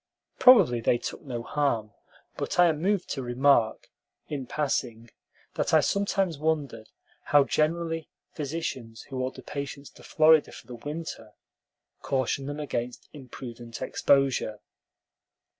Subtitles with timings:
[0.39, 1.91] Probably they took no harm;
[2.35, 3.91] but I am moved to remark,
[4.27, 5.11] in passing,
[5.53, 6.89] that I sometimes wondered
[7.25, 11.33] how generally physicians who order patients to Florida for the winter
[12.01, 14.59] caution them against imprudent exposure.